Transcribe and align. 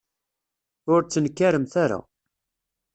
Ur 0.93 1.01
ttnekkaremt 1.03 1.73
ara. 1.83 1.99